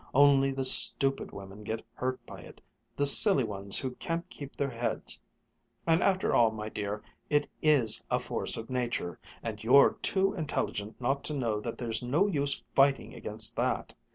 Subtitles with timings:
[0.15, 2.59] Only the stupid women get hurt by it
[2.95, 5.21] the silly ones who can't keep their heads.
[5.85, 10.99] And after all, my dear, it is a force of nature and you're too intelligent
[10.99, 13.93] not to know that there's no use fighting against that.